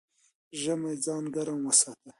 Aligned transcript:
ژمی 0.61 0.93
ځان 1.05 1.23
ګرم 1.35 1.61
وساته 1.67 2.09